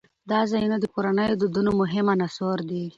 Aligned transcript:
دا 0.29 0.39
ځایونه 0.51 0.77
د 0.79 0.85
کورنیو 0.93 1.29
د 1.37 1.39
دودونو 1.41 1.71
مهم 1.81 2.05
عنصر 2.15 2.57
دی. 2.69 2.83